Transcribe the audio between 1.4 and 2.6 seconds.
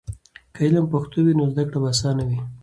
زده کړه به آسانه وي.